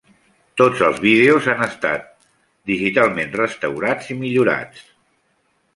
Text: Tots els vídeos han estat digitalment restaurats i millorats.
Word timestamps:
Tots 0.61 0.79
els 0.87 1.01
vídeos 1.03 1.49
han 1.53 1.61
estat 1.65 2.09
digitalment 2.73 3.31
restaurats 3.43 4.13
i 4.17 4.21
millorats. 4.25 4.89